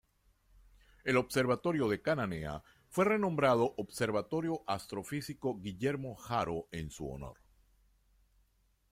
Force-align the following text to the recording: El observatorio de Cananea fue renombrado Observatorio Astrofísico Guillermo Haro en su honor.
El 1.03 1.15
observatorio 1.15 1.87
de 1.87 2.01
Cananea 2.01 2.63
fue 2.89 3.05
renombrado 3.05 3.75
Observatorio 3.77 4.63
Astrofísico 4.65 5.59
Guillermo 5.59 6.17
Haro 6.27 6.67
en 6.71 6.89
su 6.89 7.07
honor. 7.07 7.37